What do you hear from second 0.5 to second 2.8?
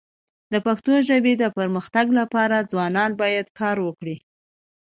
د پښتو ژبي د پرمختګ لپاره